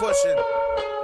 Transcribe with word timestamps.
caution. 0.00 0.36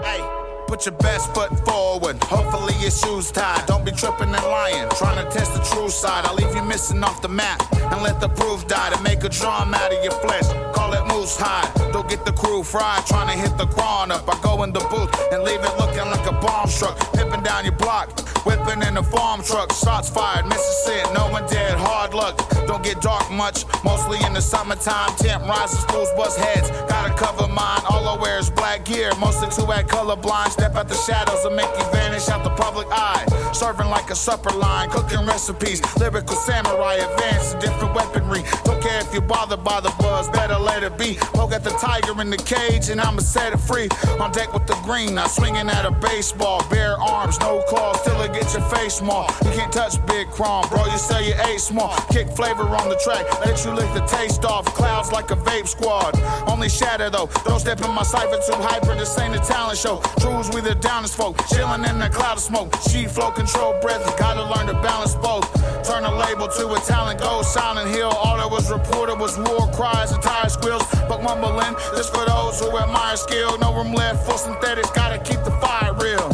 Hey. 0.03 0.21
Put 0.67 0.85
your 0.85 0.97
best 0.97 1.33
foot 1.33 1.53
forward. 1.65 2.17
Hopefully 2.25 2.75
your 2.81 2.91
shoes 2.91 3.31
tied. 3.31 3.65
Don't 3.67 3.85
be 3.85 3.93
tripping 3.93 4.35
and 4.35 4.45
lying. 4.45 4.89
Trying 4.99 5.25
to 5.25 5.31
test 5.31 5.55
the 5.55 5.61
true 5.61 5.89
side. 5.89 6.25
I'll 6.25 6.35
leave 6.35 6.53
you 6.57 6.63
missing 6.63 7.05
off 7.05 7.23
the 7.23 7.29
map 7.29 7.63
and 7.73 8.03
let 8.03 8.21
the 8.21 8.29
proof 8.29 8.67
die 8.67 8.91
to 8.91 9.01
make 9.03 9.23
a 9.23 9.29
drum 9.29 9.75
out 9.75 9.93
of 9.93 10.03
your 10.03 10.13
flesh. 10.25 10.49
Call 10.75 10.93
it 10.95 11.07
moose 11.07 11.37
high. 11.39 11.71
Don't 11.93 12.09
get 12.09 12.25
the 12.25 12.33
crew 12.33 12.65
fried. 12.65 13.07
Trying 13.07 13.29
to 13.29 13.41
hit 13.41 13.57
the 13.57 13.67
ground 13.67 14.11
up. 14.11 14.29
I 14.29 14.41
go 14.43 14.65
in 14.65 14.73
the 14.73 14.81
booth 14.81 15.15
and 15.31 15.45
leave 15.45 15.61
it 15.61 15.79
looking 15.79 16.11
like 16.11 16.27
a 16.27 16.33
bomb 16.33 16.67
struck. 16.69 16.99
Pipping 17.13 17.45
down 17.45 17.65
your 17.65 17.77
block. 17.77 18.26
Whipping 18.47 18.83
in 18.83 18.97
a 18.97 19.03
farm 19.03 19.43
truck. 19.43 19.73
Shots 19.73 20.09
fired. 20.09 20.47
Missing 20.47 20.95
it. 20.95 21.13
No 21.13 21.29
one 21.31 21.47
dead. 21.49 21.77
Hard 21.77 22.15
luck. 22.15 22.39
Don't 22.69 22.83
get 22.83 23.01
dark 23.01 23.29
much. 23.33 23.65
Mostly 23.83 24.25
in 24.25 24.35
the 24.35 24.41
summertime. 24.41 25.11
Temp 25.17 25.43
rises. 25.49 25.81
Schools 25.81 26.09
bust 26.17 26.39
heads. 26.39 26.71
Gotta 26.89 27.13
cover 27.15 27.49
mine. 27.49 27.83
All 27.91 28.07
I 28.07 28.17
wear 28.23 28.39
is 28.39 28.49
black 28.49 28.85
gear. 28.85 29.11
Mostly 29.19 29.49
two 29.51 29.71
at 29.73 29.89
colorblind. 29.89 30.51
Step 30.51 30.77
out 30.77 30.89
the 30.89 30.95
shadows 30.95 31.45
and 31.45 31.57
make 31.57 31.69
you 31.77 31.85
vanish 31.91 32.29
out 32.29 32.45
the 32.45 32.51
public 32.51 32.87
eye. 32.93 33.27
Serving 33.53 33.89
like 33.89 34.11
a 34.11 34.15
supper 34.15 34.51
line. 34.51 34.91
Cooking 34.91 35.27
recipes. 35.27 35.83
Lyrical 35.99 36.37
samurai. 36.37 36.95
Advanced 36.95 37.55
in 37.55 37.61
different 37.61 37.95
weaponry. 37.97 38.45
Don't 38.63 38.81
care 38.81 39.01
if 39.01 39.13
you're 39.13 39.23
bothered 39.23 39.65
by 39.65 39.81
the 39.81 39.93
buzz. 39.99 40.29
Better 40.29 40.57
let 40.57 40.85
it 40.85 40.97
be. 40.97 41.17
Poke 41.35 41.53
at 41.53 41.65
the 41.65 41.71
tiger 41.71 42.21
in 42.21 42.31
the 42.31 42.37
cage 42.37 42.91
and 42.91 43.01
I'ma 43.01 43.23
set 43.23 43.53
it 43.53 43.59
free. 43.59 43.89
On 44.21 44.31
deck 44.31 44.55
with 44.55 44.69
the 44.69 44.79
green. 44.85 45.19
I'm 45.19 45.29
swinging 45.29 45.69
at 45.69 45.85
a 45.85 45.91
baseball. 45.91 46.65
Bare 46.71 46.97
arms. 46.97 47.41
No 47.41 47.65
claws. 47.69 48.01
Till 48.05 48.21
it 48.23 48.36
get 48.37 48.53
your 48.53 48.63
face 48.69 48.95
small. 48.95 49.27
You 49.45 49.51
can't 49.51 49.73
touch 49.73 49.95
Big 50.07 50.29
Chrome, 50.31 50.69
bro. 50.69 50.85
You 50.87 50.99
say 50.99 51.29
you 51.29 51.35
ate 51.47 51.61
small. 51.61 51.97
Kick 52.11 52.29
flavor 52.29 52.63
on 52.63 52.89
the 52.89 53.01
track. 53.03 53.25
Let 53.45 53.65
you 53.65 53.73
lick 53.73 53.93
the 53.95 54.05
taste 54.07 54.45
off. 54.45 54.65
Clouds 54.67 55.11
like 55.13 55.31
a 55.31 55.37
vape 55.37 55.67
squad. 55.67 56.19
Only 56.49 56.69
shatter 56.69 57.09
though. 57.11 57.29
Don't 57.45 57.61
step 57.61 57.81
in 57.83 57.91
my 57.93 58.03
cipher 58.03 58.39
too 58.47 58.61
hyper. 58.61 58.95
This 58.95 59.19
ain't 59.19 59.35
a 59.35 59.41
talent 59.41 59.79
show. 59.79 60.01
Trues, 60.21 60.51
we 60.51 60.61
the 60.61 60.75
downest 60.75 61.17
folk. 61.17 61.37
Chilling 61.49 61.85
in 61.85 62.03
a 62.03 62.11
cloud 62.11 62.37
of 62.37 62.43
smoke. 62.43 62.75
Sheet 62.89 63.11
flow, 63.11 63.31
control 63.31 63.79
breath. 63.81 64.05
Gotta 64.19 64.45
learn 64.45 64.67
to 64.67 64.75
balance 64.83 65.15
both. 65.15 65.47
Turn 65.89 66.05
a 66.05 66.15
label 66.15 66.49
to 66.49 66.73
a 66.75 66.81
talent. 66.81 67.21
Go 67.21 67.43
silent 67.43 67.89
hill. 67.91 68.11
All 68.11 68.37
that 68.37 68.51
was 68.51 68.71
reported 68.71 69.19
was 69.19 69.39
war 69.39 69.71
cries 69.73 70.13
and 70.13 70.23
tire 70.23 70.49
squeals. 70.49 70.87
But 71.09 71.23
mumbling. 71.23 71.75
This 71.95 72.11
for 72.11 72.25
those 72.27 72.61
who 72.61 72.77
admire 72.77 73.17
skill. 73.17 73.59
No 73.59 73.75
room 73.75 73.93
left 73.93 74.27
for 74.27 74.37
synthetics. 74.37 74.91
Gotta 74.91 75.19
keep 75.19 75.43
the 75.45 75.53
fire 75.63 75.95
real. 75.95 76.29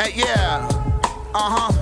Hey, 0.00 0.12
yeah. 0.14 0.35
Uh 1.38 1.50
huh. 1.50 1.75